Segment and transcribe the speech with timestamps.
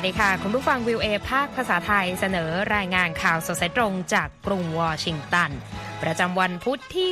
[0.00, 5.50] วัสดีค่ะ คุณผู้ฟังวิวเอภาคภาษาไทยเสนอรายงานข่าวสดสายตรงจากกรุงวอชิงตัน
[6.02, 7.08] ประจำวันพุธที่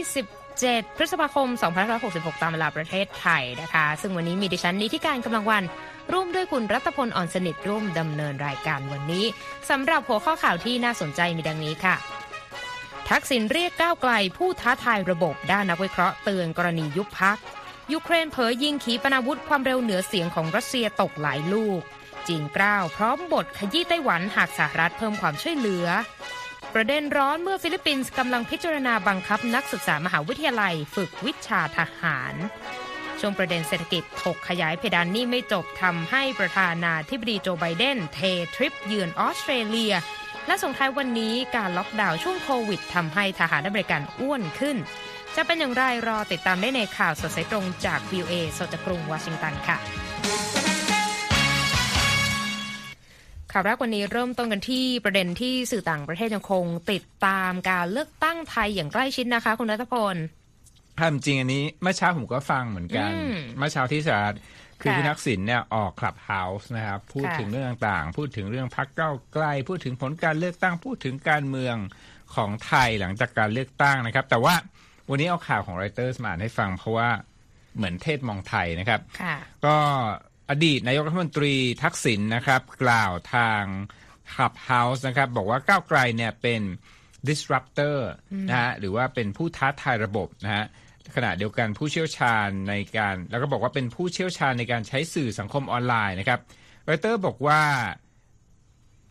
[0.48, 1.48] 17 พฤษภาคม
[1.94, 5.64] 2566 ตามเวลาประเทศไทยนะคะ ซึ่งวันนี้มีดิฉันนิติการกำลังวัน
[6.12, 9.24] ร่วมด้วยคุณรัตพลอ่อนสนิทร่วมดำเนินรายการวันนี้
[9.70, 11.96] สำหรับหัวข้อข่าวที่น่าสนใจมีดังนี้ค่ะ
[13.08, 17.38] ทักษิณเรียกก้าวไกลผู้ท้าทายระบบด้านนักวิเคราะห์เตือนกรณียุบพัก
[17.92, 21.82] ยูเครนเผยยิงขีปนาวุธความเร็วเหนือเสียงของรัสเซียตกหลายลูก
[22.28, 25.86] จีนกร้าวพร้อมบดขยี้ไต้หวันหากสหรัฐเพิ่มความช่วยเหลือ
[26.74, 32.34] ประเด็นร้อนเมื่อฟิลิปปินส์กำลังพิจารณาบังคับนักศึกษามหาวิทยาลัยฝึกวิชาทหาร
[33.20, 38.18] ช่วงประเด็นเศรษฐกิจถกขยายเพดานหนี้ไม่จบทำให้ประธานาธิบดีโจไบเดนเท
[38.54, 39.94] ทริปเยือนออสเตรเลีย
[40.46, 44.76] และส่งท้ายวันนี้การล็อกดาวน์ช่วงโควิดทำให้ทหารอเมริกันอ้วนขึ้น
[45.36, 50.65] จะเป็นอย่างไรรอติดตามได้ในข่าวสดสายตรงจาก VOA สดจากกรุงวอชิงตันค่ะ
[53.58, 60.16] ข่าวแรกวันนี้เริ่มต้นกันที่ประเด็นที่สื่อต่างประเทศยังคงติดตามการเลือกตั้งไทยอย่างใกล้ชิดนะคะ คุณรัตพล
[60.98, 64.36] ความจริงอันนี้เมื่อเช้าผมก็ฟังเหมือนกันอืมเมื่อเช้าที่สหรัฐ
[64.80, 71.76] คือค่ะคุณทักษิณเนี่ยออกคลับเฮาส์นะครับ พูดค่ะถึงเรื่องต่างๆ พูดถึงเรื่องพักเก้าวไกล พูดถึงผลการเลือกตั้งพูดถึงการเมือง
[72.34, 74.54] ของไทยหลังจากการเลือกตั้งนะครับ แต่ว่า
[75.10, 77.08] วันนี้เอาข่าวของไรเตอร์สมาอ่านให้ฟังเพราะว่า
[77.76, 79.76] เหมือนเทศมองไทยนะครับค่ะก็
[80.50, 83.62] อดีตนายกรัฐมนตรีทักษิณนะครับ กล่าวทาง
[84.32, 86.62] Clubhouse นะครับ บอกว่าก้าวไกลเนี่ยเป็น
[87.28, 87.96] disruptor
[88.48, 90.64] นะฮะหรือว่าเป็นผู้ท้าทายระบบนะฮะ
[91.16, 96.40] ขณะเดียวกันผู้เชี่ยวชาญในการ แล้วก็บอกว่าเป็นผู้เชี่ยวชาญในการใช้สื่อสังคมออนไลน์นะครับ
[96.88, 97.62] รอยเตอร์บอกว่า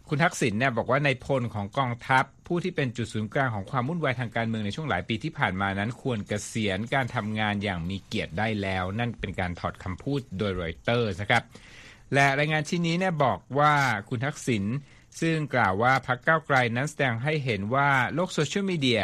[0.10, 11.44] คุณทักษิณเนี่ยบอกว่าในพลของกองทัพ ผู้ที่เป็นจุดศูนย์กลางของความวุ่นวายทางการเมืองในช่วงหลายปีที่ผ่านมานั้น ควรเกษียณการทำงานอย่างมีเกียรติได้แล้ว นั่นเป็นการถอดคำพูดโดยรอยเตอร์นะครับ
[12.14, 13.74] และรายงานชิ้นนี้เนี่ยบอกว่า
[14.10, 14.64] คุณทักษิณ
[15.22, 19.02] ซึ่งกล่าวว่าพรรคก้าวไกลนั้นแสดงให้เห็นว่าโลกโซเชียลมีเดีย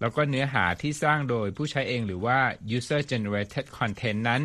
[0.00, 2.38] แล้วก็เนื้อหาที่สร้างโดยผู้ใช้เองหรือว่า
[2.76, 4.42] user generated content นั้น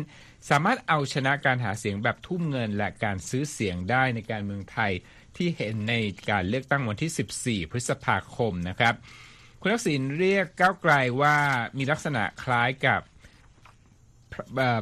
[0.50, 4.92] สามารถเอาชนะการหาเสียงแบบทุ่มเงินและการซื้อเสียงได้ในการเมืองไทย
[5.38, 5.94] ที่เห็นใน
[6.30, 8.94] การเลือกตั้งวันที่ 14 พฤษภาคมนะครับ
[9.60, 11.36] คุณทักษิณเรียกก้าวไกลว่า
[11.78, 13.00] มีลักษณะคล้ายกับ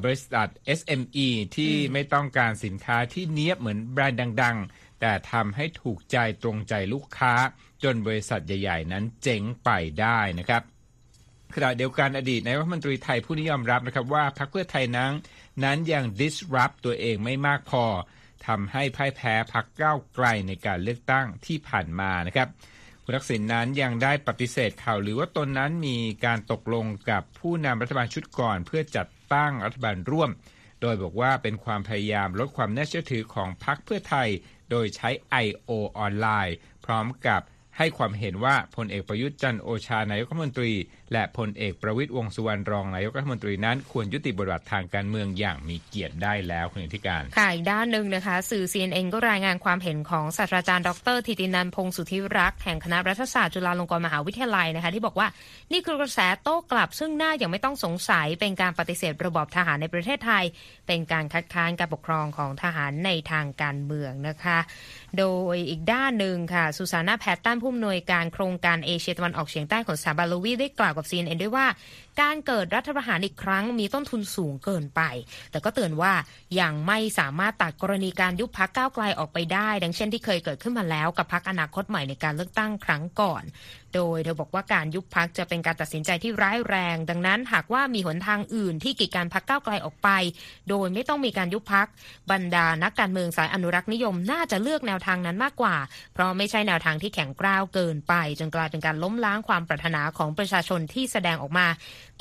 [0.04, 0.48] บริษัท
[0.78, 7.34] SME ที่ไม่ต้องการสินค้าที่เนี้ยบเหมือนแบรนด์ดัง ๆ แต่ทำให้ถูกใจตรงใจลูกค้า
[7.82, 9.70] จนบริษัทใหญ่ ๆ นั้นเจ๊งไป
[10.00, 10.62] ได้นะครับ
[11.54, 15.12] ขณะเดียวกันอดีตนายกรัฐมนตรีไทยผู้นิยอมรับนะครับว่าพรรคเพื่อไทยนั้น
[15.64, 17.84] นั้นยัง disrupt ตัวเองไม่มากพอ
[18.46, 22.48] ทำให้พ่ายแพ้พรรคก้าวไกลในการเลือกตั้งที่ผ่านมานะครับ
[23.04, 30.30] คุณทักษิณนั้นยังได้ปฏิเสธข่าวหรือว่าตนนั้นมีการตกลงกับผู้นำรัฐบาลชุดก่อน เพื่อจัดตั้งรัฐบาลร่วม
[30.80, 34.28] โดยบอกว่าเป็นความพยายามลดความน่าเชื่อถือของพรรคเพื่อไทย
[34.70, 35.10] โดยใช้
[35.44, 35.70] I.O.
[35.98, 37.40] ออนไลน์ พร้อมกับ
[37.78, 40.72] ให้ความเห็นว่าพลเอกประยุทธ์จันโอชานายกรัฐมนตรี
[41.12, 55.28] และพลเอกประวิตยวงสุวรรณรองนายกรัฐมนตรีนั้น ควรยุติบทบาททางการเมืองอย่างมีเกียรติได้แล้วคุณธิการ ค่ะอีกด้านหนึ่งนะคะ สื่อ CNN ก็รายงานความเห็นของศาสตราจารย์ดรธิตินันพงศ์สุธิรักษ์แห่งคณะรัฐศาสตร์จุฬาลงกรณ์มหาวิทยาลัยนะคะ ที่บอกว่า
[55.72, 60.44] นี่คือกระแสโต้กลับ ซึ่งหน้าอย่างไม่ต้องสงสัยเป็นการปฏิเสธระบอบทหารในประเทศไทย
[60.86, 64.58] เป็นการคัดค้านการปกครองของทหารในทางการเมืองนะคะ
[65.18, 65.24] โด
[65.54, 71.66] ยอีกด้านหนึ่งค่ะสุสานาแพตตันผู้อำนวยการโครงการเอเชียตะวันออกเฉียงใต้ของสถาบันโลวีได้กล่าวกับ CNN ด้วยว่า
[72.20, 75.00] การเกิดรัฐประหารอีกครั้งมีต้นทุนสูงเกินไป
[75.50, 76.12] แต่ก็เตือนว่า
[76.60, 83.44] ยังไม่สามารถตัดกรณีการยุบพักก้าวไกลออกไปได้ ดังเช่นที่เคยเกิดขึ้นมาแล้วกับพักอนาคตใหม่ในการเลือกตั้งครั้งก่อน
[83.94, 90.08] โดยเธอบอกว่าการยุบพักจะเป็นการตัดสินใจที่ร้ายแรง ดังนั้น หากว่ามีหนทางอื่นที่กีดการพักก้าวไกลออกไป
[90.68, 91.88] โดยไม่ต้องมีการยุบพัก
[92.30, 95.76] บรรดานักการเมืองสายอนุรักษ์นิยมน่าจะเลือกแนวทางนั้นมากกว่า
[96.14, 101.66] เพราะไม่ใช่แนวทางที่แข็งกร้าวเกินไป จนกลายเป็นการล้มล้างความปรารถนาของประชาชนที่แสดงออกมา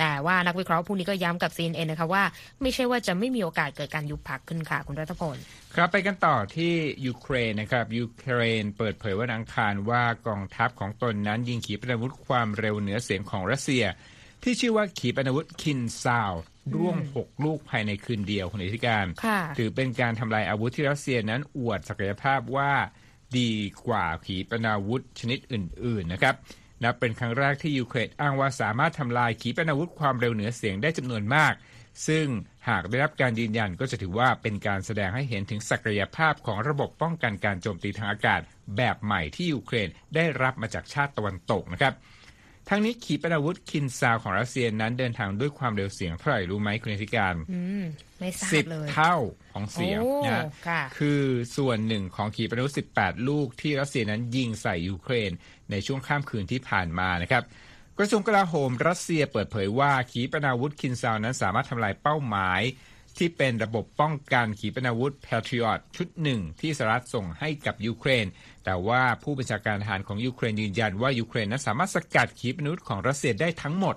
[0.01, 2.23] แต่ว่านักวิเคราะห์ผู้นี้ก็ย้ำกับ CNN นะคะว่า
[2.61, 5.35] ไม่ใช่ว่าจะไม่มีโอกาสเกิดการยุบพรรคขึ้นค่ะ คุณรัฐพล
[5.75, 6.73] ครับไปกันต่อที่
[7.05, 13.83] ยูเครนนะครับยูเครนเปิดเผยวันอังคารว่ากองทัพของตนนั้นยิงขีปนาวุธความเร็วเหนือเสียงของรัสเซีย
[14.43, 16.33] ที่ชื่อว่าขีปนาวุธคินซาล
[16.75, 22.73] ร่วง6ลูกภายในคืนเดียวคุณอธิการค่ะถือเป็นการทำลายอาวุธที่รัสเซียนั้นอวดศักยภาพว่า
[23.37, 23.51] ดี
[23.87, 26.35] กว่าขีปนาวุธชนิดอื่น ๆ นะครับ
[26.83, 31.53] นับเป็นครั้งแรกที่ยูเครนอ้างว่าสามารถทำลายขีปนาวุธความเร็วเหนือเสียงได้จำนวนมาก
[32.07, 32.25] ซึ่ง
[32.69, 38.41] หากได้รับการยืนยันก็จะถือว่าเป็นการแสดงให้เห็นถึงศักยภาพของระบบป้องกันการโจมตีทางอากาศ
[38.77, 41.93] แบบใหม่ที่ยูเครนได้รับมาจากชาติตะวันตกนะครับ
[42.69, 47.83] ทั้งนี้ขีปนาวุธคินซาลของรัสเซียนั้นเดินทางด้วยความเร็วเสียงเท่าไหร่รู้ไหมคุณธิการอืม
[48.19, 49.15] ไม่ทราสิบบเลยเทสิบเท่า
[49.53, 51.23] ของเสียงโอ้นะค่ะคือ
[51.57, 55.31] ส่วนหนึ่งของขีปนาวุธ 18 ลูกที่รัสเซียนั้นยิงใส่ยูเครน
[55.71, 57.43] ในช่วงข้ามคืนที่ผ่านมานะครับ
[57.97, 62.61] กระทรวงกลาโหมรัสเซียเปิดเผยว่าขีปนาวุธคินซาลนั้นสามารถทำลายเป้าหมาย
[63.17, 68.25] ที่เป็นระบบป้องกันขีปนาวุธ Patriot ชุดหนึ่งที่สหรัฐส่งให้กับยูเครน
[68.65, 73.95] แต่ว่าผู้บัญชาการทหารของยูเครนยืนยันว่ายูเครนนั้นสามารถสกัดขีปนาวุธของรัสเซียได้ทั้งหมด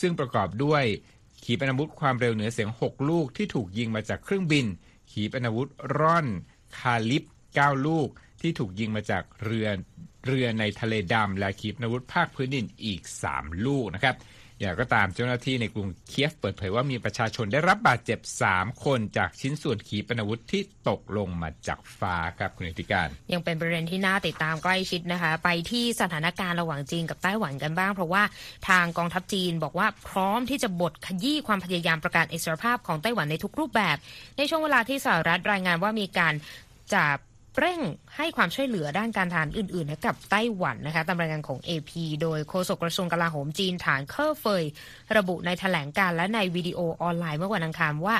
[0.00, 0.84] ซึ่งประกอบด้วย
[1.44, 4.66] ขีปนาวุธความเร็วเหนือเสียง 6 ลูกที่ถูกยิงมาจากเครื่องบิน
[5.12, 5.68] ขีปนาวุธ
[5.98, 6.26] ร่อน
[6.78, 7.24] คาลิป
[7.54, 8.08] 9 ลูก
[8.40, 9.68] ที่ถูกยิงมาจากเรือ
[10.26, 13.00] เรือในทะเลดำและขีปนาวุธภาคพื้นดินอีก
[13.32, 14.16] 3 ลูกนะครับ
[14.60, 18.20] อย่างก็ตามเจ้าหน้าที่ในกรุงเคียฟเปิดเผยว่ามีประชาชนได้รับบาดเจ็บ
[18.52, 28.22] 3 คนจากชิ้นส่วนขีปนาวุธที่ตกลงมาจากฟ้าครับคุณธิการ ยังเป็นประเด็นที่น่าติดตามใกล้ชิดนะคะ ไปที่สถานการณ์ระหว่างจีนกับไต้หวันกันบ้าง เพราะว่า
[28.68, 33.96] ทางกองทัพจีนบอกว่าพร้อมที่จะบดขยี้ความพยายามประกาศอิสรภาพของไต้หวันในทุกรูปแบบ
[34.36, 36.34] ในช่วงเวลาที่สหรัฐรายงานว่ามีการ
[36.94, 37.18] จับ
[37.58, 37.80] เร่ง
[38.16, 41.90] ให้ความช่วยเหลือด้านการทหารอื่นๆกับไต้หวันนะคะตามรายงานของ AP
[42.22, 44.64] โดยโฆษกกระทรวงกลาโหมจีนฐานเคอร์เฟย
[45.16, 48.16] ระบุในแถลงการและในวิดีโอออนไลน์เมื่อวันอังคารว่า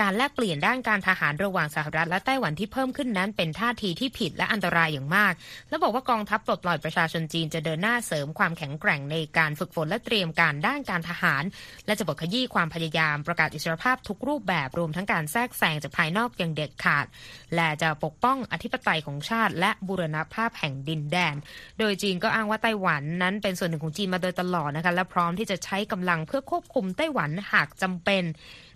[0.00, 5.32] การแลกเปลี่ยนด้านการทหารระหว่างสหรัฐและไต้หวันที่เพิ่มขึ้นนั้นเป็นท่าทีที่ผิดและอันตรายอย่างมาก
[5.68, 11.42] และบอกว่ากองทัพปลดปล่อยประชาชนจีนจะเดินหน้าเสริมความแข็งแกร่งในการฝึกฝนและเตรียมการด้านการทหาร
[11.86, 17.06] และจะบดขยี้ความพยายามประกาศอิสรภาพทุกรูปแบบรวมทั้งการแทรกแซงจากภายนอกอย่างเด็ดขาด
[17.54, 21.34] และจะปกป้องอธิปไตยของชาติ และบูรณภาพแห่งดินแดน
[21.78, 28.24] โดยจีนก็อ้างว่าไต้หวันนั้นเป็นส่วนหนึ่งของจีนมาโดยตลอดนะคะและพร้อมที่จะใช้กำลังเพื่อควบคุมไต้หวันหากจำเป็น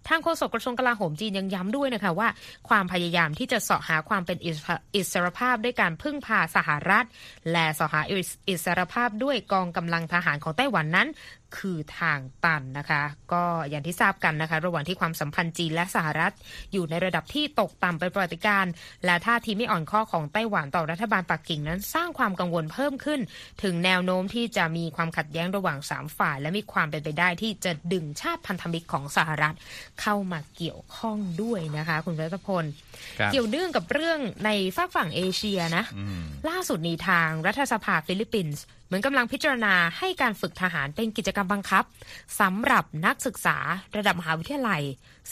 [0.08, 2.28] ทางโฆษกกระทรวงกลาโหมจีนยังย้ำด้วยนะคะว่า
[2.68, 4.38] ความพยายามที่จะเสาะหาความเป็น
[4.96, 7.06] อิสระภาพด้วยการพึ่งพาสหรัฐ
[7.52, 11.08] และเสาะหาอิสอิสรภาพด้วยกองกำลังทหารของไต้หวันนั้น
[11.58, 13.02] คือทางตันนะคะ
[13.32, 16.32] ก็อย่างที่ทราบกันนะคะ ระหว่างที่ความสัมพันธ์จีนและสหรัฐ
[16.72, 18.72] อยู่ในระดับที่ตกต่ำเป็นประวัติการณ์
[19.04, 23.20] และท่าทีไม่อ่อนข้อของไต้หวันต่อรัฐบาลปักกิ่งนั้นสร้างความกังวลเพิ่มขึ้น
[23.62, 29.54] ถึงแนวโน้มที่จะมีความขัดแย้งระหว่างสามฝ่าย และมีความเป็นไปได้ที่จะดึงชาติพันธมิตรของสหรัฐ
[30.00, 32.64] เข้ามาเกี่ยวข้องด้วยนะคะ คุณรัตพล
[33.18, 35.84] ครับเกี่ยวเนื่องกับเรื่องในฝากฝั่งเอเชียนะ
[36.48, 41.84] ล่าสุดนี้ทางรัฐสภาฟิลิปปินส์ เหมือนกำลังพิจารณาให้การฝึกทหารเป็นกิจกรรมบังคับ
[42.40, 43.56] สำหรับนักศึกษา
[43.96, 44.82] ระดับมหาวิทยาลัย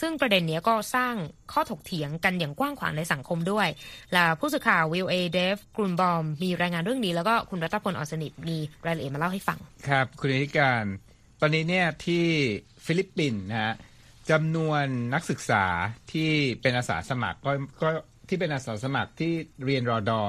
[0.01, 1.13] ซึ่งประเด็นนี้ก็สร้าง
[1.51, 3.67] ข้อถกเถียงกันอย่างกว้างขวางในสังคมด้วย
[4.13, 10.83] และผู้สื่อข่าว VOA Dave Grunebaum มีรายงานเรื่องนี้แล้วก็คุณรัตพลอ่อนสนิทมีรายละเอียดมาเล่าให้ฟัง ครับ คุณอธิการ
[11.41, 12.25] ตอนนี้เนี่ยที่
[12.85, 13.73] ฟิลิปปินส์นะฮะ
[14.29, 15.65] จำนวนนักศึกษา
[16.11, 16.29] ที่
[16.61, 17.51] เป็นอาสาสมัครก็
[17.81, 17.89] ก็
[18.27, 19.33] ที่เป็นอาสาสมัครที่
[19.65, 20.21] เรียนรอดอ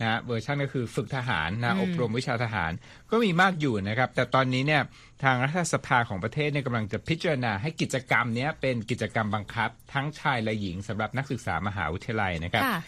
[0.00, 2.72] นะฮะเวอร์ชันก็คือฝึกทหารนะอบรมวิชาทหาร
[3.10, 4.82] ก็มีมากอยู่นะครับ แต่ตอนนี้เนี่ย
[5.24, 12.80] ทางรัฐสภาของประเทศเนี่ยกำลังจะพิจารณาให้กิจกรรมเนี้ยเป็นกิจกรรมบังคับ ทั้งชายและหญิงสำหรับนักศึกษามหาวิทยาลัยนะครับค่ะ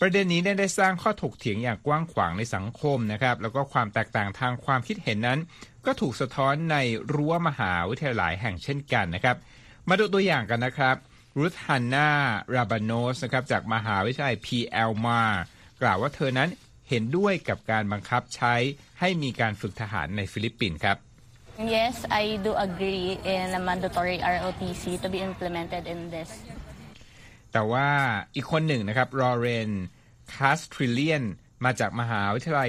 [0.00, 5.38] ประเด็นนี้เนี่ยได้สร้างข้อถกเถียงอย่างกว้างขวางในสังคมนะครับ แล้วก็ความแตกต่างทางความคิดเห็นนั้น
[5.86, 6.76] ก็ถูกสะท้อนใน
[7.14, 9.36] รั้วมหาวิทยาลัยแห่งเช่นกันนะครับ
[9.88, 10.96] มาดูตัวอย่างกันนะครับ
[11.38, 12.08] รุธฮันนา
[12.54, 15.22] ราบานโนสนะครับจากมหาวิทยาลัย PLM
[15.82, 16.48] กล่าวว่าเธอนั้น
[16.88, 18.54] เห็นด้วยกับการบังคับใช้
[19.00, 20.98] ให้มีการฝึกทหารในฟิลิปปินส์ครับ
[21.76, 26.30] Yes, I do agree in a mandatory ROTC to be implemented in this.
[27.52, 27.88] แต่ว่า
[28.34, 29.70] อีกคนหนึ่งนะครับรอเรน
[30.34, 31.24] คาสทริเลียน
[31.64, 32.68] มาจากมหาวิทยาลัย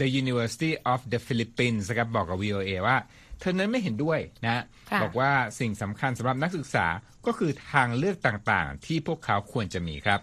[0.00, 2.96] The University of the Philippines นะครับบอกกับ VOA ว่า
[3.40, 6.86] เธอนั้นไม่เห็นด้วยนะค่ะบอกว่าสิ่งสำคัญสำหรับนักศึกษา
[7.26, 10.20] ก็คือทางเลือกต่างๆ ที่พวกเขาควรจะมีครับ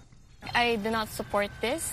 [0.63, 1.83] I do not support this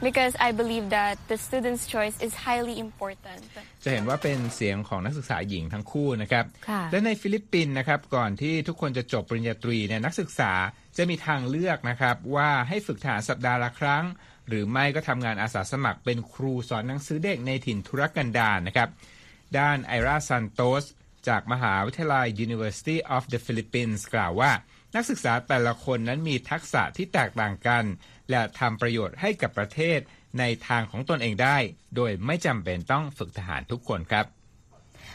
[0.00, 3.40] because I believe that the student's choice is highly important.
[3.84, 10.52] จะเห็นว่าเป็นเสียงของนักศึกษาหญิงทั้งคู่นะครับค่ะและในฟิลิปปินส์นะครับ ก่อนที่ทุกคนจะจบปริญญาตรีเนี่ยนักศึกษา
[10.96, 14.04] จะมีทางเลือกนะครับ ว่าให้ฝึกทหารสัปดาห์ละครั้ง
[14.48, 18.88] หรือไม่ก็ทำงานอาสาสมัครเป็นครูสอนหนังสือเด็กในถิ่นทุรกันดารนะครับ
[19.58, 20.84] ด้านไอราซันโตส
[21.28, 24.52] จากมหาวิทยาลัย University of the Philippines กล่าวว่า
[24.94, 27.84] นักศึกษาแต่ละคนนั้นมีทักษะที่แตกต่างกัน
[28.30, 29.98] และทำประโยชน์ให้กับประเทศ
[30.38, 31.58] ในทางของตนเองได้
[31.96, 34.26] โดยไม่จำเป็นต้องฝึกทหารทุกคนครับ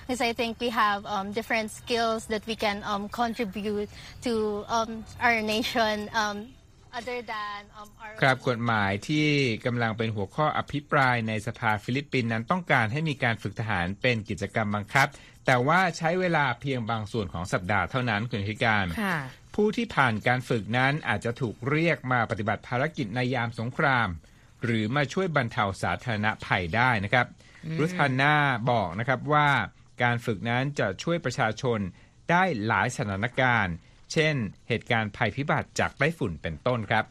[0.01, 3.89] Because I think we have um, different skills that we can um, contribute
[4.25, 4.33] to
[4.77, 4.89] um,
[5.25, 6.37] our nation um,
[6.97, 9.27] other than um, our ครับกฎหมายที่
[9.65, 15.07] กำลังเป็นหัวข้ออภิปรายในสภาฟิลิปปินส์นั้นต้องการให้มีการฝึกทหารเป็นกิจกรรมบังคับ
[15.51, 19.17] แต่ว่าใช้เวลาเพียงบางส่วนของสัปดาห์เท่านั้นคุณธิการค่ะ
[19.55, 24.07] ผู้ที่ผ่านการฝึกนั้นอาจจะถูกเรียกมาปฏิบัติภารกิจในยามสงคราม
[24.63, 27.25] หรือมาช่วยบรรเทาสาธารณภัยได้นะครับ
[27.79, 28.35] รุธฮันนา
[28.71, 29.49] บอกนะครับว่า
[30.03, 31.79] การฝึกนั้นจะช่วยประชาชน
[32.31, 33.75] ได้หลายสถานการณ์
[34.13, 34.35] เช่น
[34.67, 37.05] เหตุการณ์ภัยพิบัติจากไต้ฝุ่นเป็นต้นครับ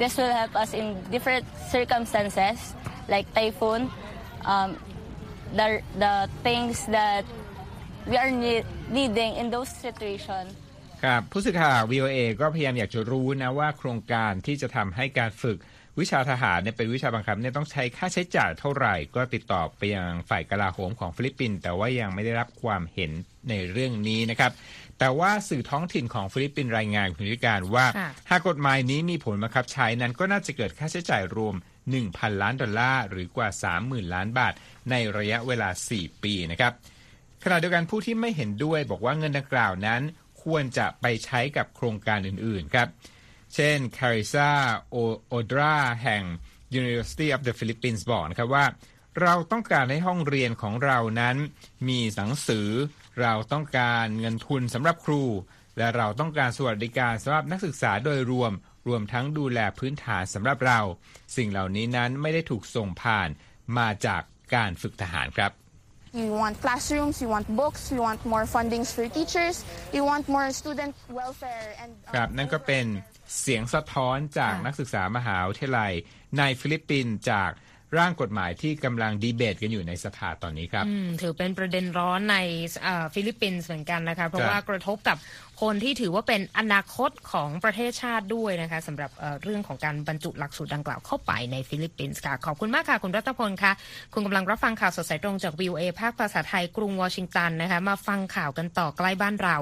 [0.00, 2.58] This will help us in different circumstances
[3.12, 3.80] like typhoon,
[4.52, 4.70] um,
[5.58, 5.68] the,
[6.04, 7.24] the things that
[8.06, 10.50] we are need, needing in those situations.
[11.04, 15.58] ครับผู้สื่อข่าว VOA ก็พยายามอยากจะรู้นะว่าโครงการที่จะทำให้การฝึก
[16.00, 23.10] วิชาทหารเนี่ยเป็นวิชาบังคับเนี่ยต้องใช้ค่าใช้จ่ายเท่าไหร่ ก็ติดต่อไปยังฝ่ายกลาโหมของฟิลิปปินส์แต่ว่ายังไม่ได้รับความเห็น
[23.48, 24.52] ในเรื่องนี้นะครับ
[24.98, 31.54] แต่ว่าสื่อท้องถิ่นของฟิลิปปินส์รายงานคุณธิการว่าค่ะหากกฎหมายนี้มีผลบังคับใช้นั้นก็น่าจะเกิดค่าใช้จ่ายรวม
[31.92, 33.48] 1,000 ล้านดอลลาร์หรือกว่า
[33.80, 34.52] 30,000 ล้านบาท
[34.90, 36.72] ในระยะเวลา 4 ปีนะครับ
[37.44, 40.02] ขณะเดียวกันผู้ที่ไม่เห็นด้วยบอกว่าเงินดังกล่าวนั้น
[40.42, 42.88] ควรจะไปใช้กับโครงการอื่นๆครับ
[43.54, 44.50] เช่นคาริซา
[44.90, 46.22] โอดราแห่ง
[46.80, 48.66] University of the Philippines บอกนะครับว่า
[49.22, 51.36] เราต้องการให้ห้องเรียนของเรานั้น
[51.88, 52.68] มีหนังสือ
[53.20, 55.22] เราต้องการเงินทุนสำหรับครู
[55.78, 58.52] และเราต้องการสวัสดิการสำหรับนักศึกษาโดยรวม
[58.88, 60.80] รวมทั้งดูแลพื้นฐานสำหรับเรา
[61.36, 63.28] สิ่งเหล่านี้นั้นไม่ได้ถูกส่งผ่าน
[63.78, 64.22] มาจาก
[64.54, 65.52] การฝึกทหารครับ
[66.20, 69.56] You want classrooms, you want books, you want more fundings for teachers,
[69.96, 72.84] you want more student welfare and ครับนั่นก็เป็น
[73.40, 75.92] เสียงสะท้อนจากค่ะนักศึกษามหาวิทยาลัย
[76.38, 77.50] ในฟิลิปปินส์จาก
[77.98, 82.36] ร่างกฎหมายที่กำลังดีเบตกันอยู่ในสภาตอนนี้ครับอืมถือเป็นประเด็นร้อนใน
[82.82, 85.16] เอ่อฟิลิปปินส์เหมือนกันนะคะ เพราะครับว่ากระทบกับ
[85.62, 89.10] คนที่ถือว่าเป็นอนาคตของประเทศชาติด้วยนะคะสำหรับ
[89.42, 93.72] เรื่องของการบรรจุหลักสูตรดังกล่าวเข้าไปในฟิลิปปินส์ค่ะ ขอบคุณมากค่ะ คุณรัตพลค่ะ
[94.12, 99.56] คุณกำลังรับฟังข่าวสดสายตรงจาก VOA ภาคภาษาไทยกรุงวอชิงตันนะคะมาฟังข่าวกันต่อใกล้บ้านเรา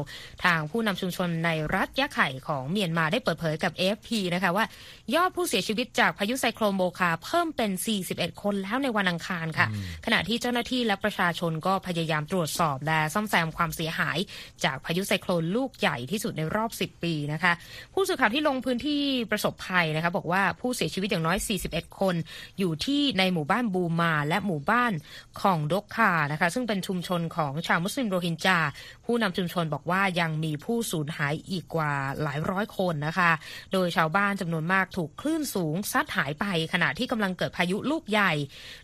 [0.44, 4.64] ทางผู้นำชุมชนในรัฐยะไข่ของเมียนมาได้เปิดเผยกับ AFP นะคะว่า
[5.14, 7.70] ยอดผู้เสียชีวิตจากพายุไซโคลนโบคาเพิ่มเป็น
[8.06, 9.66] 41 คนแล้วในวันอังคารค่ะ
[10.04, 14.18] ขณะที่เจ้าหน้าที่และประชาชนก็พยายามตรวจสอบและซ่อมแซมความเสียหาย
[14.64, 17.52] จากพายุไซโคลนลูกใหญ่ที่สุดในรอบ 10 ปีนะคะ
[17.94, 22.14] ผู้สื่อข่าวที่ลงพื้นที่ประสบภัยนะคะบอกว่าผู้เสียชีวิตอย่างน้อย 41 คน
[22.58, 24.92] อยู่ที่ในหมู่บ้านบูมาและหมู่บ้าน
[25.40, 28.58] ของดกคานะคะ ซึ่งเป็นชุมชนของชาวมุสลิมโรฮิงญา
[29.06, 33.30] ผู้นำชุมชนบอกว่ายังมีผู้สูญหายอีกกว่าหลายร้อยคนนะคะ
[33.72, 38.32] โดยชาวบ้านจำนวนมากถูกคลื่นสูงซัดหายไปขณะที่กำลังเกิดพายุลูกใหญ่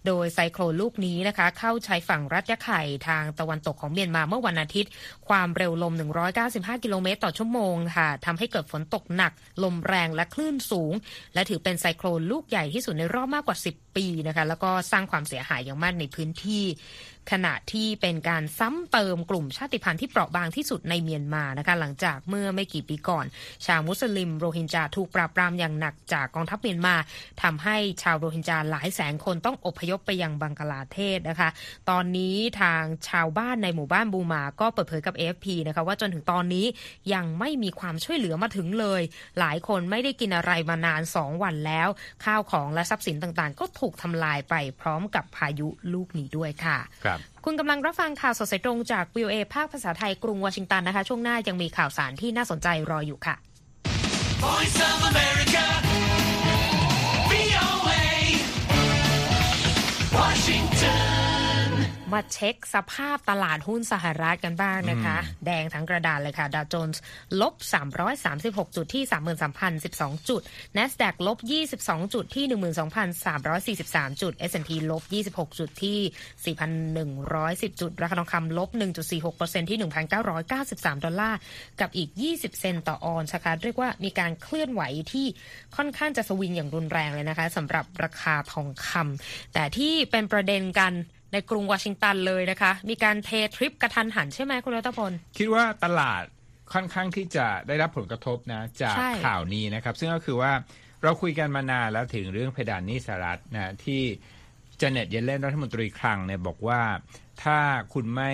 [0.06, 4.90] โดยไซโคลนลูกนี้นะคะ เข้าชายฝั่งรัฐยะไข่ทางตะวันตกของเมียนมาเมื่อวันอาทิตย์
[5.28, 5.94] ความเร็วลม
[6.38, 10.92] 195กิโลโลเมตรต่อชั่วโมงค่ะทำให้เกิดฝนตกหนัก ลมแรงและคลื่นสูง
[11.34, 16.64] และถือเป็นไซโคลนลูกใหญ่ที่สุดในรอบมากกว่า 10 ปีนะคะแล้วก็สร้างความเสียหายอย่างมากในพื้นที่
[17.34, 23.24] ขณะที่เป็นการซ้ำเติมกลุ่มชาติพันธุ์ที่เปราะบางที่สุดในเมียนมานะคะหลังจากเมื่อไม่กี่ปีก่อน
[23.66, 26.94] ชาวมุสลิมโรฮิงญาถูกปราบปรามอย่างหนักจากกองทัพเมียนมา
[27.42, 31.48] ทำให้ชาวโรฮิงญาหลายแสนคนต้องอพยพไปยังบังกลาเทศนะคะ
[31.90, 36.66] ตอนนี้ทางชาวบ้านในหมู่บ้านบูมาก็เปิดเผยกับ AFP นะคะว่าจนถึงตอนนี้
[37.14, 39.02] ยังไม่มีความช่วยเหลือมาถึงเลย
[39.38, 41.88] หลายคนไม่ได้กินอะไรมานาน 2 วันแล้ว
[42.24, 53.36] ข้าวของและทรัพย์สินต่างๆ ก็ถูกทำลายไปพร้อมกับพายุลูกนี้ด้วยค่ะครับคุณกำลังรับฟังข่าวสดสายตรงจาก VOA ภาคภาษาไทยกรุงวอชิงตันนะคะ ช่วงหน้ายังมีข่าวสารที่น่าสนใจรออยู่ค่ะ
[54.40, 55.64] Voice of America.
[57.30, 58.04] VOA.
[60.16, 61.07] Washington.
[62.12, 67.00] มาเช็คสภาพตลาดหุ้นสหรัฐกันบ้างนะคะ แดงทั้งกระดานเลยค่ะ ดาวโจนส์
[67.40, 67.54] ลบ
[68.14, 69.02] 336 จุดที่
[69.66, 70.42] 33,012 จุด
[70.76, 71.38] NASDAQ ลบ
[71.78, 72.44] 22 จุดที่
[73.32, 78.68] 12,343 จุด S&P ลบ 26 จุดที่ 4,110 จุด ราคาทองคำลบ
[79.20, 79.78] 1.46%ที่
[80.40, 81.38] 1,993 ดอลลาร์
[81.80, 85.26] กับอีก 20 เซนต์ต่อออนซ์นะคะเรียกว่ามีการเคลื่อนไหวที่
[85.76, 90.92] ค่อนข้างจะสวิงอย่างรุนแรงเลยนะคะสำหรับราคาทองคำแต่ที่เป็นประเด็นกัน
[91.32, 96.22] ในกรุงวอชิงตันเลยนะคะ มีการเททริปกะทันหันใช่ไหมคุณรัตพล คิดว่าตลาด
[96.72, 100.52] ค่อนข้างที่จะได้รับผลกระทบนะจากใช่ข่าวนี้นะครับ ซึ่งก็คือว่า
[101.02, 104.02] เราคุยกันมานานแล้วถึงเรื่องเพดานหนี้สหรัฐนะที่
[104.78, 106.82] เจเน็ตเยเลนรัฐมนตรีคลังเนี่ยบอกว่า
[107.42, 107.58] ถ้า
[107.94, 108.32] คุณไม่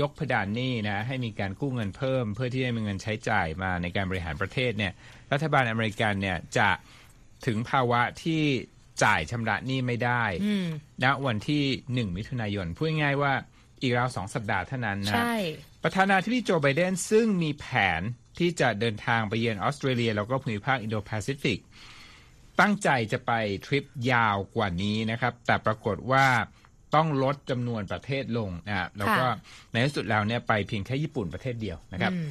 [0.00, 4.92] ยกเพดานหนี้นะให้มีการกู้เงินเพิ่ม เพื่อที่จะมีเงินใช้จ่ายมาในการบริหารประเทศเนี่ย
[5.32, 6.70] รัฐบาลอเมริกันเนี่ยจะ
[7.46, 8.42] ถึงภาวะที่
[9.02, 10.66] จ่ายชำระหนี้ไม่ได้อืม
[11.04, 13.32] ณวันที่หนึ่งมิถุนายนพูดง่ายๆว่า
[13.82, 15.34] อีกราวสองสัปดาห์เท่านั้นนะใช่
[15.82, 17.66] ประธานาธิบดีโจไบเดนซึ่งมีแผ
[18.00, 18.02] น
[18.38, 21.58] ที่จะเดินทางไปเยือนออสเตรเลีย แล้วก็ภูมิภาคอินโดแปซิฟิก
[22.60, 23.32] ตั้งใจจะไป
[23.66, 26.26] ทริปยาวกว่านี้นะครับ แต่ปรากฏว่า
[26.94, 29.24] ต้องลดจำนวนประเทศลงนะแล้วก็
[29.70, 32.28] ในที่สุดแล้วเนี่ยไปเพียงแค่ญี่ปุ่นประเทศเดียวนะครับอืม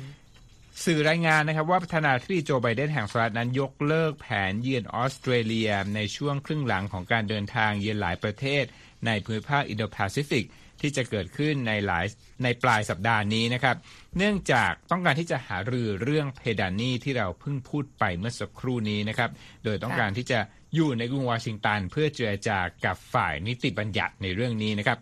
[0.83, 8.63] สื่อรายงานนะครับว่าประธานาธิบดีโจไบเดนแห่งสหรัฐนั้นยกเลิกแผนเยือนออสเตรเลียในช่วงครึ่งหลังของการเดินทางเยือนหลายประเทศ
[9.05, 10.45] ในภูมิภาคอินโดแปซิฟิก
[10.81, 12.05] ที่จะเกิดขึ้นในหลาย
[12.43, 13.75] ในปลายสัปดาห์นี้นะครับ
[14.17, 19.29] เนื่องจากต้องการที่จะหารือเรื่องเพดานนี้ที่เราเพิ่งพูดไปเมื่อสักครู่นี้นะครับ
[19.63, 20.39] โดยต้องการที่จะ
[20.75, 24.97] อยู่ในกรุงวอชิงตัน เพื่อเจรจากับฝ่ายนิติบัญญัติในเรื่องนี้นะครับ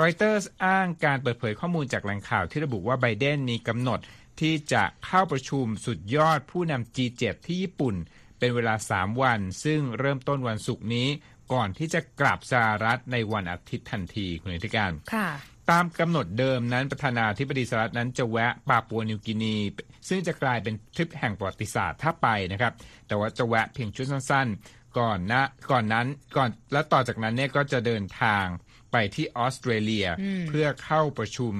[0.00, 4.00] รอยเตอร์สอ้างการเปิดเผยข้อมูลจากแหล่งข่าวที่ระบุว่าไบเดนมีกำหนด
[4.40, 7.94] ที่จะเข้าประชุมสุดยอดผู้นำ G7 ที่ญี่ปุ่น
[8.38, 11.08] เป็นเวลา 3 วัน ซึ่งเริ่มต้นวันศุกร์นี้
[11.52, 15.28] ก่อนที่จะกลับสหรัฐในวันอาทิตย์ทันทีคุณอธิการค่ะ
[15.70, 19.56] ตามกำหนดเดิมนั้นประธานาธิบดีสหรัฐนั้นจะแวะปาปัวนิวกินี
[20.08, 22.72] ซึ่งจะกลายเป็นทริปแห่งประวัติศาสตร์ถ้าไปนะครับ
[23.06, 28.44] แต่ว่าจะแวะเพียงชุดสั้นๆ ก่อนนะก่อนนั้นก่อนและต่อจากนั้นเนี่ยก็จะเดินทาง
[28.92, 30.06] ไปที่ออสเตรเลีย
[30.48, 31.54] เพื่อเข้าประชุม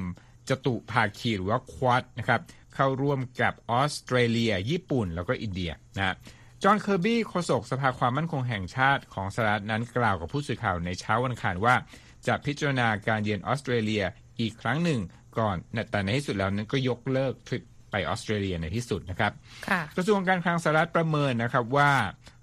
[0.49, 2.41] จตุภาคีหรือว่าควอดนะครับ
[2.77, 6.17] เข้าร่วมกับออสเตรเลีย ญี่ปุ่น แล้วก็อินเดียนะ
[6.63, 11.75] จอห์นเคอร์บี้โฆษกสภาความมั่นคงแห่งชาติของสหรัฐนั้นกล่าวกับผู้สื่อข่าวในเช้าวันอังคารว่า
[12.27, 14.05] จะพิจารณาการเยือนออสเตรเลีย
[14.41, 15.01] อีกครั้งหนึ่ง
[15.39, 15.57] ก่อน
[15.91, 19.33] แต่ในที่สุดแล้วนั้นก็ยกเลิกทริปไปออสเตรเลียในที่สุดนะครับ
[19.97, 21.93] กระทรวงการคลังสหรัฐประเมินนะครับว่า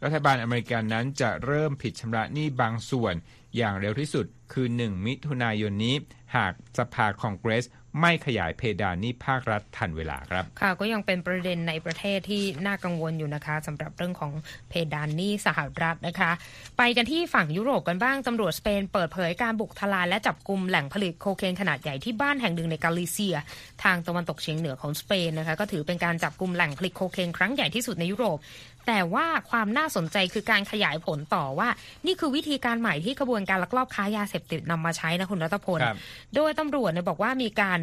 [0.04, 3.14] รัฐบาลอเมริกันนั้นจะเริ่มผิดชำระหนี้บางส่วน
[3.58, 5.96] อย่างเร็วที่สุดคือ 1 มิถุนายนนี้
[6.36, 7.66] หากสภาคองเกรส
[8.02, 14.32] ไม่ขยายเพดานนี้ภาครัฐทันเวลาครับ ค่ะก็ยังเป็นประเด็นในประเทศที่น่ากังวลอยู่นะคะสำหรับเรื่องของ
[14.70, 16.32] เพดานนี้สหรัฐนะคะ
[16.78, 23.36] ไปกันที่ฝั่งยุโรปกันบ้างตำรวจสเปนเปิดเผยการบุกทลายและจับกลุ่มแหล่งผลิตโคเคนขนาดใหญ่ที่บ้านแห่งหนึ่งในกาลิเซีย
[23.84, 28.38] ทางตะวันตกเฉียงเหนือของสเปนนะคะก็ถือเป็นการจับกลุ่มแหล่งผลิตโคเคนครั้งใหญ่ที่สุดในยุโรป
[28.88, 31.70] แต่ว่าความน่าสนใจคือการขยายผลต่อว่า
[32.06, 35.98] นี่คือวิธีการใหม่ที่ขบวนการลักลอบค้ายาเสพติดนำมาใช้นะคุณรัตพลครับ
[36.36, 37.80] โดยตำรวจเนี่ยบอกว่ามีการ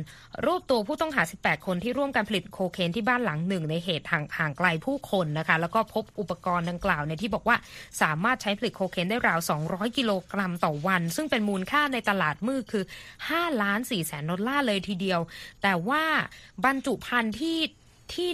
[0.46, 7.56] รวบตัวผู้ต้องหา 18 คนที่ร่วมการผลิตโคเคนที่บ้านหลังหนึ่งในเหตุห่างห่างไกลผู้คนนะคะ แล้วก็พบอุปกรณ์ดังกล่าวเนี่ยที่บอกว่า
[8.02, 12.84] สามารถใช้ผลิตโคเคนได้ราว 200 กิโลกรัมต่อวัน ซึ่งเป็นมูลค่าในตลาดมืดคือ
[13.22, 15.20] 5ล้าน4แสนดอลลาร์เลยทีเดียว
[15.62, 16.04] แต่ว่า
[16.64, 17.58] บรรจุภัณฑ์ที่
[18.14, 18.30] ที่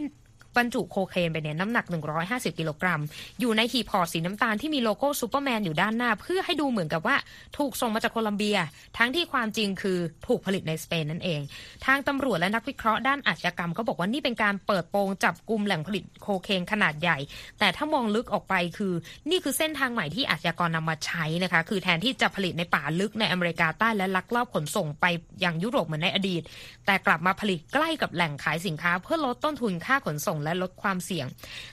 [0.59, 1.85] บรรจุโคเคนไปเนี่ยน้ำหนัก
[2.23, 3.01] 150 กิโลกรัม
[3.41, 7.17] อยู่ในหีบห่อสีน้ำตาลที่มีโลโก้ซูเปอร์แมนอยู่ด้านหน้า เพื่อให้ดูเหมือนกับว่า
[7.59, 8.59] ถูกส่งมาจากโคลัมเบีย
[8.99, 11.41] ทั้งที่ความจริงคือถูกผลิตในสเปนนั่นเอง
[11.87, 17.19] ทางตำรวจและนักวิเคราะห์ด้านอาชญากรรมก็บอกว่านี่เป็นการเปิดโปงจับกลุ่มแหล่งผลิตโคเคนขนาดใหญ่
[17.59, 18.93] แต่ถ้ามองลึกออกไปคือ
[19.31, 25.05] นี่คือเส้นทางใหม่ที่อาชญากรนำมาใช้นะคะ คือแทนที่จะผลิตในป่าลึกในอเมริกาใต้และลักลอบขนส่งไป
[25.45, 26.43] ยังยุโรปเหมือนในอดีต
[26.87, 31.27] แต่กลับมาผลิตใกล้กับแหล่งขายสินค้า เพื่อลดต้นทุนค่าขนส่งและลดความเสี่ยง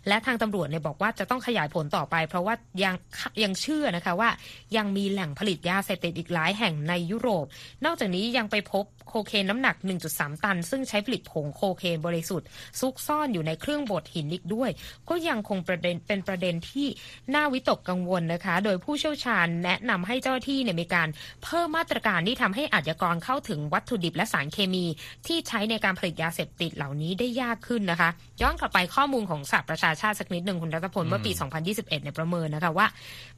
[0.07, 2.95] และทางตำรวจเนี่ยบอกว่าจะต้องขยายผลต่อไป เพราะว่ายัง
[3.43, 4.29] ยังเชื่อนะคะว่า
[4.77, 7.45] ยังมีแหล่งผลิตยาเสพติดอีกหลายแห่งในยุโรป
[7.85, 9.75] นอกจากนี้ยังไปพบโคเคนน้ำหนัก
[10.09, 12.47] 1.3 ตัน ซึ่งใช้ผลิตผงโคเคนบริสุทธิ์
[12.79, 14.69] ซุกซ่อนอยู่ในเครื่องบดหินอีกด้วย
[15.09, 16.87] ก็ยังคงประเด็นเป็นประเด็นที่
[17.35, 21.07] น่าวิตกกังวลนะคะ โดยผู้เชี่ยวชาญแนะนำให้เจ้าหน้าที่เนี่ยมีการ
[21.43, 24.85] เพิ่มมาตรการที่ทำให้อาชญากรเข้าถึงวัตถุดิบและสารเคมี
[25.27, 28.09] ที่ใช้ในการผลิตยาเสพติดเหล่านี้ได้ยากขึ้นนะคะ
[28.41, 32.87] ย้อนกลับไปข้อมูลของสหประชาชาติสักนิดหนึ่งคุณรัตพลเมื่อปี 2021เนี่ยประเมินนะคะว่า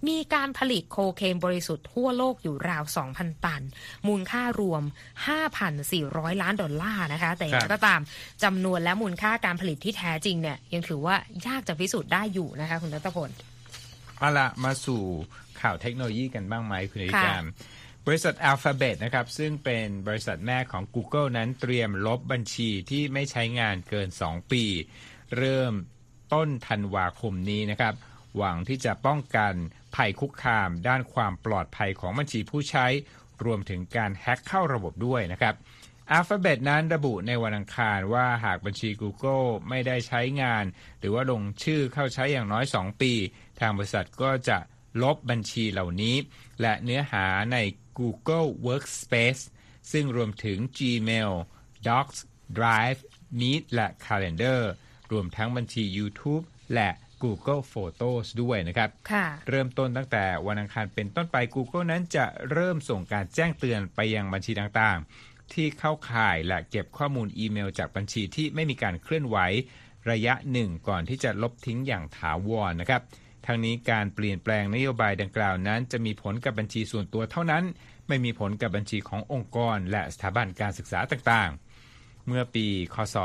[0.07, 2.83] มีการผลิตโคเคนบริสุทธิ์ทั่วโลกอยู่ราว
[3.13, 3.61] 2,000 ตัน
[4.07, 4.83] มูลค่ารวม
[5.61, 8.01] 5,400 ล้านดอลลาร์นะคะ แต่อย่างไรก็ตาม
[8.43, 11.15] จำนวนและมูลค่าการผลิตที่แท้จริงเนี่ยยังถือว่า
[11.47, 13.29] ยากจะพิสูจน์ได้อยู่นะคะคุณรัตพล
[14.17, 15.01] เอาละมาสู่
[15.61, 17.45] ข่าวเทคโนโลยีกันบ้างไหมคุณอธิการ
[18.09, 24.63] บริษัท Alphabet นะครับ ซึ่งเป็นบริษัทแม่ของ Google นั้นเตรียมลบบัญชีที่ไม่ใช้งานเกิน 2 ปี
[25.37, 25.73] เริ่ม
[26.33, 27.93] ต้นธันวาคมนี้นะครับ
[28.37, 29.53] หวังที่จะป้องกัน
[29.95, 32.85] ภัยคุกคาม ด้านความปลอดภัยของบัญชีผู้ใช้
[33.45, 35.55] รวมถึงการแฮ็กเข้าระบบด้วยนะครับ
[36.17, 40.65] Alphabet นั้นระบุในวันอังคารว่าหากบัญชี Google ไม่ได้ใช้งาน
[40.99, 43.13] หรือว่าลงชื่อเข้าใช้อย่างน้อย 2 ปี
[43.59, 44.57] ทางบริษัทก็จะ
[45.03, 46.15] ลบบัญชีเหล่านี้
[46.61, 47.57] และเนื้อหาใน
[47.99, 49.43] Google Workspace
[49.91, 51.31] ซึ่งรวมถึง Gmail
[51.87, 52.19] Docs
[52.57, 53.01] Drive
[53.39, 54.61] Meet และ Calendar
[55.17, 56.43] วมทั้งบัญชี YouTube
[56.75, 56.89] และ
[57.23, 69.37] Google Photos ด้วยนะครับค่ะเริ่มต้นตั้งแต่วันอังคารเป็นต้นไป Google นั้นจะเริ่มส่งการแจ้งเตือนไปยังบัญชีต่างๆ ที่เข้าข่ายและเก็บข้อมูลอีเมลจากบัญชีที่ไม่มีการเคลื่อนไหว
[70.11, 73.01] ระยะหนึ่งก่อนที่จะลบทิ้งอย่างถาวรนะครับ
[73.45, 77.63] ทั้งนี้การเปลี่ยนแปลงนโยบายดังกล่าวนั้น จะมีผลกับบัญชีส่วนตัวเท่านั้น
[78.07, 81.64] ไม่มีผลกับบัญชีขององค์กร และสถาบันการศึกษาต่างๆ
[82.27, 83.15] เมื่อปี คศ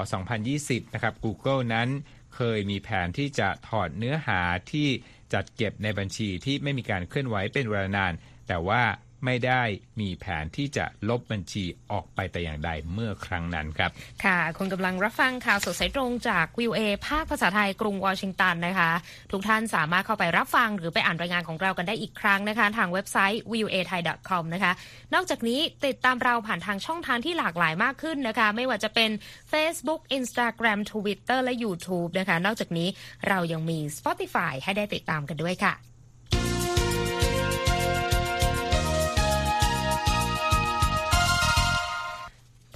[0.43, 1.89] 2020 นะครับ Google นั้น
[2.35, 4.41] เคยมีแผนที่จะถอดเนื้อหา
[4.73, 4.89] ที่
[5.35, 8.13] จัดเก็บในบัญชีที่ไม่มีการเคลื่อนไหวเป็นเวลานาน
[8.49, 8.83] แต่ว่า
[9.25, 9.63] ไม่ได้
[10.01, 13.91] มีแผนที่จะลบบัญชีออกไปแต่อย่างใดเมื่อครั้งนั้นครับ
[14.25, 18.91] ค่ะ คุณกำลังรับฟังข่าวสดสายตรงจากวิวเอภาคภาษาไทยกรุงวอชิงตันนะคะ
[19.33, 24.73] ทุกท่านสามารถเข้าไปรับฟังหรือไปอ่านรายงานของเรากันได้อีกครั้งนะคะ ทางเว็บไซต์ v i e w a t h a i c o m นะคะ
[25.15, 29.11] นอกจากนี้ติดตามเราผ่านทางช่องทางที่หลากหลายมากขึ้นนะคะ ไม่ว่าจะเป็น
[29.53, 32.89] Facebook Instagram Twitter และ YouTube นะคะ นอกจากนี้
[33.29, 35.90] เรายังมี Spotify ให้ได้ติดตามกันด้วยค่ะ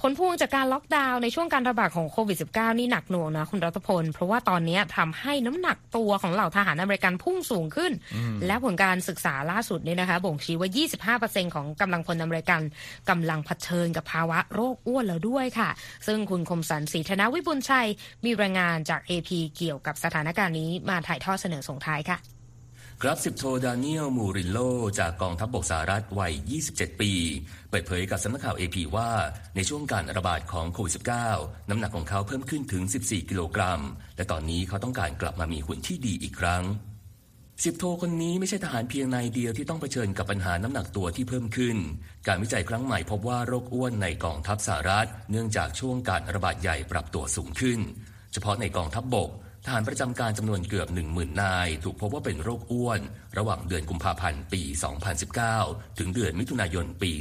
[0.07, 7.91] ผลพวงจากการล็อกดาวน์ในช่วงการระบาดของโควิด -19 นี่หนักหน่วงนะคุณรัตพล เพราะว่าตอนนี้ทำให้น้ำหนักตัวของเหล่าทหารอเมริกันพุ่งสูงขึ้น
[8.45, 12.61] และผลการศึกษาล่าสุดเนี่ยนะคะ บ่งชี้ว่า 25%ของกำลังพลอเมริกัน
[13.09, 15.69] กำลังเผชิญกับภาวะโรคอ้วนแล้วด้วยค่ะ
[16.07, 17.87] ซึ่งคุณคมสันศรีธนวิบุญชัย
[18.25, 22.34] มีรายงานจาก AP เกี่ยวกับสถานการณ์นี้มาถ่ายทอดเสนอส่งท้ายค่ะ
[23.03, 24.59] ครับสิบโทดานิเอลมูรินโล
[24.99, 26.33] จากกองทัพบกสหรัฐวัย
[26.67, 27.11] 27 ปี
[27.69, 29.09] เปิดเผยกับสำนักข่าว AP ว่า
[29.55, 30.93] ในช่วงการระบาดของโควิด
[31.31, 33.81] -19 น้ำหนักของเขาเพิ่มขึ้นถึง 14 กิโลกรัม
[34.17, 36.63] และตอนนี้เขาต้องการกลับมามีหุ่นที่ดีอีกครั้ง
[37.63, 41.77] สิบโทคนนี้ไม่ใช่ทหารเพียงนายเดียวที่ต้องเผชิญกับปัญหาน้ำหนักตัวที่เพิ่มขึ้น
[42.27, 47.79] การวิจัยครั้งใหม่พบว่าโรคอ้วนในกองทัพสหรัฐ เนื่องจากช่วงการระบาดใหญ่ปรับตัวสูงขึ้น
[48.33, 49.29] เฉพาะในกองทัพบบก
[49.65, 52.99] ทหารประจำการจำนวนเกือบ 10,000 นาย ถูกพบว่าเป็นโรคอ้วน
[53.37, 54.61] ระหว่างเดือนกุมภาพันธ์ปี
[55.29, 57.11] 2019 ถึงเดือนมิถุนายนปี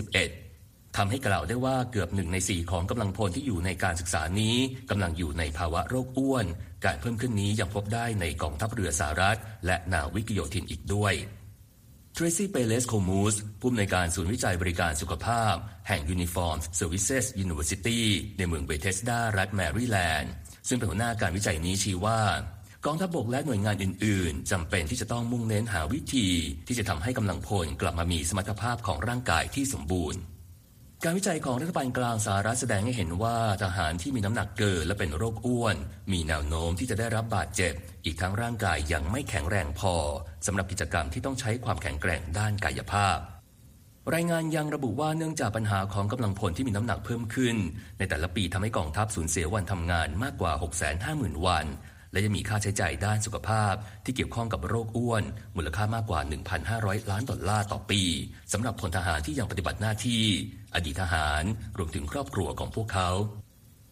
[0.00, 4.56] 2021 ทำให้กล่าวได้ว่าเกือบหนึ่งในสี่ของกำลังพลที่อยู่ในการศึกษานี้
[4.90, 6.46] กำลังอยู่ในภาวะโรคอ้วน
[6.84, 11.14] การเพิ่มขึ้นนี้ยังพบได้ในกองทัพเรือสหรัฐ และนาวิกโยธินอีกด้วย
[12.12, 15.54] เทรซี่เปเลสโคมูสผู้อำนวยการศูนย์วิจัยบริการสุขภาพ
[15.88, 18.00] แห่ง Uniformed Services University
[18.38, 20.32] ในเมืองเบเทสดารัฐแมริแลนด์
[20.68, 22.20] ซึ่งเป็นหัวหน้าการวิจัยนี้ชี้ว่า
[22.86, 26.28] กองทัพบกและหน่วยงานอื่น ๆจำเป็นที่จะต้องมุ่งเน้นหาวิธี
[26.66, 30.20] ที่จะทำให้กำลังพลกลับมามีสมรรถภาพของร่างกายที่สมบูรณ์
[31.04, 35.76] การวิจัยของรัฐบาลกลางสหรัฐแสดงให้เห็นว่าทหารที่มีน้ำหนักเกินและเป็นโรคอ้วน
[36.12, 39.94] มีแนวโน้มที่จะได้รับบาดเจ็บ อีกทั้งร่างกายยังไม่แข็งแรงพอ
[40.46, 43.18] สำหรับกิจกรรมที่ต้องใช้ความแข็งแกร่งด้านกายภาพ
[44.14, 47.56] รายงานยังระบุว่าเนื่องจากปัญหาของกำลังพลที่มีน้ำหนักเพิ่มขึ้น
[47.98, 50.52] ในแต่ละปีทำให้กองทัพสูญเสียวันทำงานมากกว่า
[50.98, 51.66] 650,000 วัน
[52.12, 55.24] และยังมีค่าใช้จ่ายด้านสุขภาพ ที่เกี่ยวข้องกับโรคอ้วน
[55.56, 56.20] มูลค่ามากกว่า
[56.64, 58.02] 1,500 ล้านดอลลาร์ต่อปี
[58.52, 60.24] สำหรับพลทหารที่ยังปฏิบัติหน้าที่
[60.74, 61.42] อดีตทหาร
[61.78, 63.10] รวมถึงครอบครัวของพวกเขา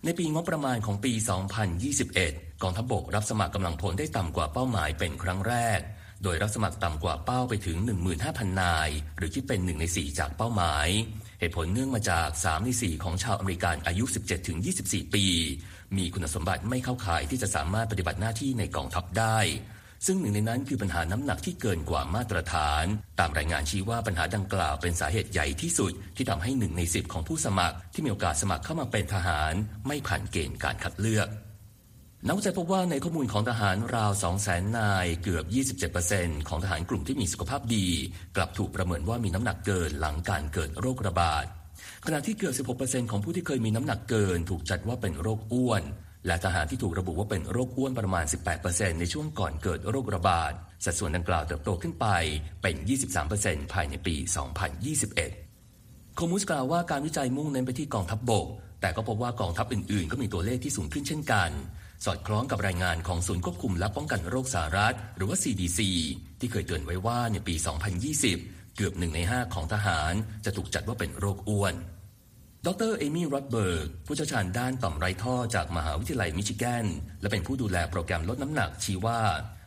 [0.04, 1.12] ในปีงบประมาณของปี
[1.88, 5.80] 2021 กองทัพบกรับสมัครกำลังพลได้ต่ำกว่าเป้าหมายเป็นครั้งแรก
[6.22, 7.76] โดยรับสมัครต่ำกว่าเป้าไปถึง
[8.18, 10.88] 15,000 นาย หรือคิดเป็น 1 ใน 4 จากเป้าหมาย
[11.40, 14.04] เหตุผลเนื่องมาจาก 3 ใน 4 ของชาวอเมริกันอายุ
[14.58, 15.24] 17-24 ปี
[15.96, 19.38] มีคุณสมบัติไม่เข้าข่ายที่จะสามารถปฏิบัติหน้าที่ในกองทัพได้
[20.06, 22.84] ซึ่งหนึ่งในนั้นคือปัญหาน้ำหนักที่เกินกว่ามาตรฐาน
[23.20, 29.52] ตามรายงานชี้ว่าปัญหาดังกล่าวเป็นสาเหตุใหญ่ที่สุด ที่ทำให้หนึ่งในสิบของผู้สมัครที่มีโอกาสสมัครเข้ามาเป็นทหาร
[29.86, 31.28] ไม่ผ่านเกณฑ์การคัดเลือก
[32.24, 34.12] นักวิจัยพบว่าในข้อมูลของทหารราว
[34.44, 35.44] 200,000 นาย เกือบ
[35.92, 37.86] 27%ของทหารกลุ่มที่มีสุขภาพดี
[38.36, 41.44] กลับถูกประเมินว่ามีน้ำหนักเกินหลังการเกิดโรคระบาด
[42.06, 45.82] ขณะที่เกือบ 16%ของผู้ที่เคยมีน้ำหนักเกิน ถูกจัดว่าเป็นโรคอ้วน
[46.26, 48.24] และทหารที่ถูกระบุว่าเป็นโรคอ้วนประมาณ
[48.62, 50.52] 18%ในช่วงก่อนเกิดโรคระบาด
[50.84, 52.06] สัดส่วนดังกล่าวเติบโตขึ้นไป
[52.62, 52.76] เป็น
[53.24, 54.14] 23%ภายในปี
[54.96, 58.46] 2021 โคมูสกล่าวว่าการวิจัยมุ่งเน้นไปที่กองทัพบบก
[58.80, 61.50] แต่ก็พบว่ากองทัพอื่นๆ ก็มีตัวเลขที่สูงขึ้นเช่นกัน
[62.04, 65.80] สอดคล้องกับรายงานของศูนย์ควบคุมและป้องกันโรคสหรัฐ หรือว่า CDC
[66.40, 67.54] ที่เคยเตือนไว้ว่าในปี
[68.16, 70.12] 2020 เกือบหนึ่งในห้าของทหาร
[70.44, 71.74] จะถูกจัดว่าเป็นโรคอ้วน
[72.66, 76.86] ดรเอมี่รอดเบิร์ก ผู้เชี่ยวชาญด้านต่อมไรท่อจากมหาวิทยาลัยมิชิแกน
[77.20, 79.20] และเป็นผู้ดูแลโปรแกรมลดน้ำหนักชี้ว่า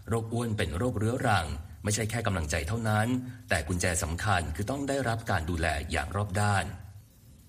[0.09, 1.47] โรคอ้วนเป็นโรคเรื้อรัง
[1.83, 3.07] ไม่ใช่แค่กำลังใจเท่านั้น
[3.49, 6.65] แต่กุญแจสำคัญคือต้องได้รับการดูแลอย่างรอบด้าน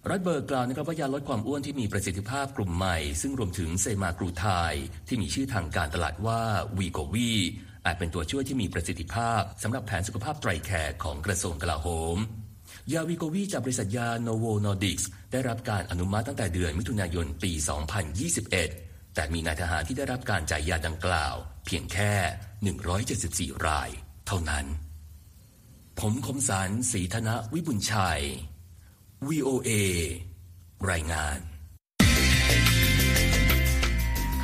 [0.08, 4.74] รอดเบิร์กกล่าวนะครับว่ายาลดความอ้วนที่มีประสิทธิภาพกลุ่มใหม่ ซึ่งรวมถึง semaglutide
[5.08, 6.42] ที่มีชื่อทางการตลาดว่า
[6.78, 7.32] Wegovy
[7.86, 12.16] อาจเป็นตัวช่วยที่มีประสิทธิภาพสำหรับแผนสุขภาพ TRICARE ของกระทรวงกลาโหม
[12.92, 17.52] ยา Wegovy จากบริษัทยา Novo Nordisk ได้รับการอนุมัติตั้งแต่เดือนมิถุนายนปี
[18.34, 21.34] 2021 แต่มีนายทหารที่ได้รับการจ่ายยาดังกล่าว
[21.66, 22.12] เพียงแค่
[23.54, 23.88] 174 ราย
[24.26, 24.66] เท่านั้น
[26.00, 28.22] ผมคมสันศรีธนวิบุญชัย
[29.28, 29.70] VOA
[30.90, 31.38] รายงาน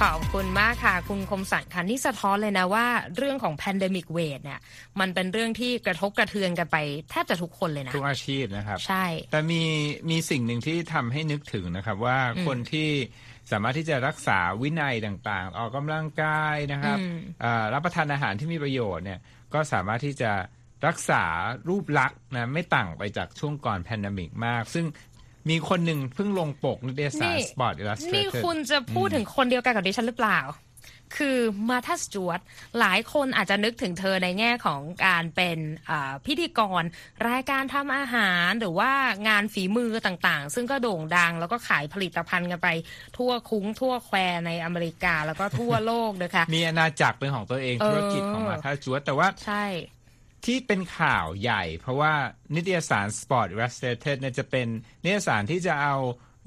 [0.00, 2.86] ขอบคุณมากค่ะ คุณคมสันค่ะนี่สะท้อนเลยนะว่า
[3.16, 4.60] เรื่องของ pandemic weight เนี่ย
[5.00, 6.76] มันเป็นเรื่องที่กระทบกระเทือนกันไป
[7.10, 9.62] แทบจะทุกคนเลยนะ ทุกอาชีพนะครับ ใช่ แต่มี
[10.10, 12.88] มีสิ่งหนึ่งที่ทำให้นึกถึงนะครับว่าคนที่
[13.52, 19.20] สามารถที่จะรักษาวินัยต่างๆ ออกกำลังกายนะครับอืมอ่ารับประทานอาหารที่มีประโยชน์เนี่ย
[19.54, 20.32] ก็สามารถที่จะ
[20.86, 21.22] รักษา
[21.68, 24.86] รูปลักษณ์นะไม่ต่างไปจากช่วงก่อนแพนดมิกมาก ซึ่ง
[25.48, 30.40] มีคนหนึ่งเพิ่งลงปกนิตยสารนี่ Sport นี่ Illustrated คุณจะพูดถึงคนเดียวกันกับดิฉันหรือเปล่า
[31.16, 32.40] คือมาธาสจวต
[32.78, 35.58] หลายคนอาจจะนึกถึงเธอในแง่ของการเป็น
[35.90, 36.82] อ่าพิธีกร
[37.28, 38.92] รายการทำอาหารหรือว่า
[39.28, 42.68] งานฝีมือต่างๆ ซึ่งก็โด่งดังแล้วก็ขายผลิตภัณฑ์กันไป
[43.16, 49.64] ทั่วคุ้งทั่วแควในอเมริกาแล้วก็ทั่วโลกนะคะมีอาณาจักรเป็นของตัวเองเออธุรกิจของมาธาจวตแต่ว่าใช่
[50.44, 52.12] ที่เป็นข่าวใหญ่ เพราะว่า
[52.54, 54.66] นิตยสาร Sport Illustrated เนี่ยจะเป็น
[55.04, 55.96] นิตยสารที่จะเอา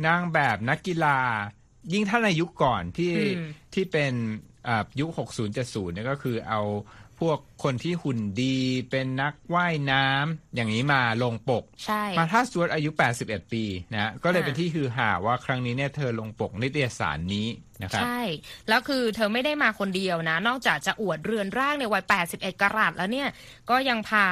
[0.05, 1.19] นางแบบนักกีฬา
[1.93, 4.13] ยิ่งถ้าในยุคก่อนที่อืมที่เป็น
[4.67, 6.61] อ่ายุค 60 70เนี่ยก็คือเอา
[7.19, 8.57] พวกคนที่หุ่นดี
[8.91, 12.89] เป็นนักว่ายน้ำอย่างนี้มาลงปกใช่มาถ้าสวดอายุ
[13.21, 17.47] 81 ปีนะก็เลยอ่าเป็นที่ฮือฮาว่าครั้งนี้เนี่ยเธอลงปกนิตยสารนี้
[17.83, 18.21] นะครับใช่
[18.69, 23.29] แล้วคือเธอไม่ได้มาคนเดียวนะ นอกจากจะอวดเรือนร่างในวัย 81 กรัตแล้วเนี่ย
[23.69, 24.25] ก็ยังพา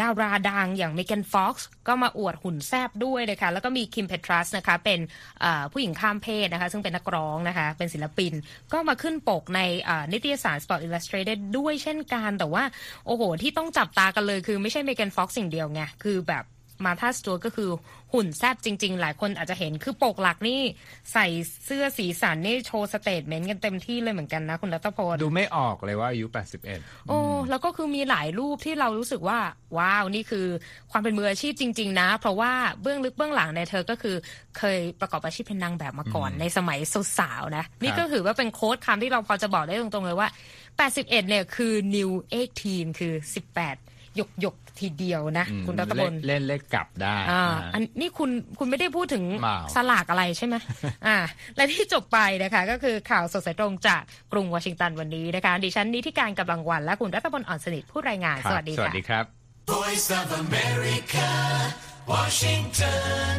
[0.00, 5.00] ดาราดังอย่างเม g กนฟ็อกซ์ก็มาอวดหุ่นแซบด้วยนะคะ แล้วก็มีคิมเพทรัสนะคะเป็น
[5.72, 8.32] ผู้หญิงข้ามเพศนะคะ ซึ่งเป็นนักร้องนะคะ เป็นศิลปิน
[8.72, 9.60] ก็มาขึ้นปกใน
[10.12, 12.64] นิตยสาร Sport Illustrated ด้วยเช่นกัน แต่ว่า
[13.06, 16.44] โอ้โห ที่ต้องจับตากันเลยคือไม่ใช่เม g กนฟ็อกซ์สิ่งเดียวไง คือแบบ
[16.84, 17.70] มาธาสตัวก็คือ
[18.12, 20.60] หุ่นแซบจริง ๆ หลายคนอาจจะเห็นคือปกหลักนี่
[21.12, 21.26] ใส่
[21.64, 26.26] เสื้อสีสันนี่โชว์สเตทเมนต์กันเต็มที่เลยเหมือนกันนะคุณรัตพลดูไม่ออกเลยว่าอายุ
[26.72, 27.18] 81 โอ้
[27.50, 29.38] แล้วก็คือมีหลายรูปที่เรารู้สึกว่า
[29.78, 30.46] ว้าว นี่คือ
[30.90, 34.16] ความเป็นมืออาชีพจริง ๆ นะ เพราะว่าเบื้องลึกเบื้องหลังในยเธอก็คือ
[34.58, 36.78] เคยประกอบอาชีพเป็นนางแบบมาก่อนในสมัย
[37.18, 40.28] สาวๆนะ นี่ก็ถือว่าเป็นโค้ดคำที่เราพอจะบอกได้ตรงๆเลยว่า
[40.74, 42.10] 81 เนี่ยคือ new
[42.54, 43.14] 18 คือ
[43.54, 50.56] 18 หยกหยกๆทีเดียวนะอืมคุณรัตพลเล่นเล่นเลขกลับได้อ่าอ่าอันนี่คุณคุณไม่ได้พูดถึงเปล่าสลากอะไรใช่ไหม
[51.06, 51.16] อ่า
[51.56, 59.24] และที่จบไปนะคะก็คือข่าวสดสายตรงจากกรุงวอชิงตันวันนี้นะคะ ดิฉันนิติการกำลังวันและคุณรัตพลอ่อนสนิทผู้รายงานครับสวัสดีสวัค่ะสดีครับ
[59.74, 61.28] Voice of America,
[62.12, 63.38] Washington.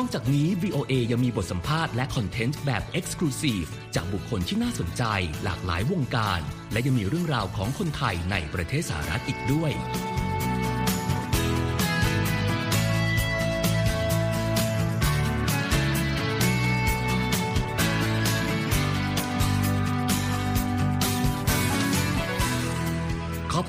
[0.00, 5.02] อกจากนี้ VOA ยังมีบทสัมภาษณ์และคอนเทนต์แบบ Exclusive จากบุคคลที่น่าสนใจ
[5.44, 6.40] หลากหลายวงการ
[6.72, 9.72] และยังมีเรื่องราวของคนไทยในประเทศสหรัฐอีกด้วย